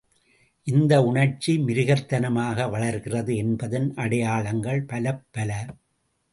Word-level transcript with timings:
இந்த 0.67 1.03
உணர்ச்சி 1.03 1.57
மிருகத்தனமாக 1.57 2.67
வளர்கிறது 2.69 3.35
என்பதன் 3.35 3.95
அடையாளங்கள் 3.95 4.85
பலப்பல. 4.85 5.51